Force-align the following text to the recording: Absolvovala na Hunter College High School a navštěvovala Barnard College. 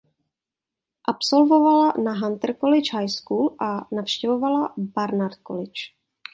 Absolvovala 1.11 1.93
na 2.05 2.15
Hunter 2.21 2.55
College 2.57 2.89
High 2.93 3.07
School 3.09 3.55
a 3.59 3.87
navštěvovala 3.95 4.73
Barnard 4.77 5.37
College. 5.47 5.81